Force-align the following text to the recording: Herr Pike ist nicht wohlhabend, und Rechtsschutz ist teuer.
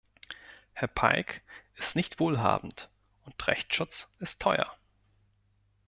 Herr 0.73 0.87
Pike 0.87 1.41
ist 1.75 1.95
nicht 1.95 2.19
wohlhabend, 2.19 2.89
und 3.23 3.45
Rechtsschutz 3.47 4.09
ist 4.17 4.41
teuer. 4.41 4.75